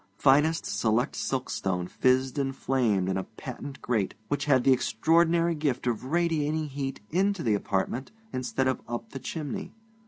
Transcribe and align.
Finest 0.17 0.65
selected 0.65 1.19
silkstone 1.19 1.87
fizzed 1.87 2.39
and 2.39 2.55
flamed 2.55 3.07
in 3.07 3.17
a 3.17 3.23
patent 3.23 3.79
grate 3.83 4.15
which 4.29 4.45
had 4.45 4.63
the 4.63 4.73
extraordinary 4.73 5.53
gift 5.53 5.85
of 5.85 6.05
radiating 6.05 6.65
heat 6.69 6.99
into 7.11 7.43
the 7.43 7.53
apartment 7.53 8.11
instead 8.33 8.67
of 8.67 8.81
up 8.87 9.11
the 9.11 9.19
chimney. 9.19 9.75